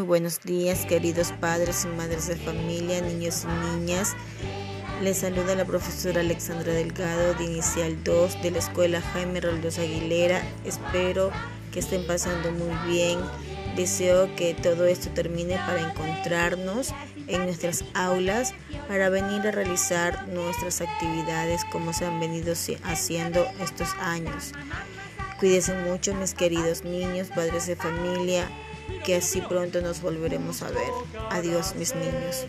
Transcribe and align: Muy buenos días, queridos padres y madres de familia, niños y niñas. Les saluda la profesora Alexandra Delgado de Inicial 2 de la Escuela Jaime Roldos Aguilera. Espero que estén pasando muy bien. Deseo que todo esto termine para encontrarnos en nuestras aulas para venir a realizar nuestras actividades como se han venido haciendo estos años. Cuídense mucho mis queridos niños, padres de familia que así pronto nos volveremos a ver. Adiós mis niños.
Muy 0.00 0.06
buenos 0.06 0.40
días, 0.40 0.86
queridos 0.86 1.30
padres 1.42 1.84
y 1.84 1.88
madres 1.88 2.26
de 2.26 2.36
familia, 2.36 3.02
niños 3.02 3.44
y 3.44 3.76
niñas. 3.76 4.16
Les 5.02 5.18
saluda 5.18 5.54
la 5.54 5.66
profesora 5.66 6.22
Alexandra 6.22 6.72
Delgado 6.72 7.34
de 7.34 7.44
Inicial 7.44 8.02
2 8.02 8.42
de 8.42 8.50
la 8.50 8.58
Escuela 8.60 9.02
Jaime 9.02 9.42
Roldos 9.42 9.78
Aguilera. 9.78 10.40
Espero 10.64 11.30
que 11.70 11.80
estén 11.80 12.06
pasando 12.06 12.50
muy 12.50 12.74
bien. 12.90 13.18
Deseo 13.76 14.34
que 14.36 14.54
todo 14.54 14.86
esto 14.86 15.10
termine 15.10 15.56
para 15.56 15.82
encontrarnos 15.82 16.94
en 17.26 17.44
nuestras 17.44 17.84
aulas 17.92 18.54
para 18.88 19.10
venir 19.10 19.46
a 19.46 19.50
realizar 19.50 20.28
nuestras 20.28 20.80
actividades 20.80 21.62
como 21.70 21.92
se 21.92 22.06
han 22.06 22.18
venido 22.20 22.54
haciendo 22.84 23.46
estos 23.60 23.90
años. 24.00 24.52
Cuídense 25.38 25.74
mucho 25.74 26.14
mis 26.14 26.32
queridos 26.32 26.84
niños, 26.84 27.28
padres 27.28 27.66
de 27.66 27.76
familia 27.76 28.48
que 29.04 29.16
así 29.16 29.40
pronto 29.40 29.80
nos 29.80 30.00
volveremos 30.00 30.62
a 30.62 30.70
ver. 30.70 30.90
Adiós 31.30 31.74
mis 31.76 31.94
niños. 31.94 32.46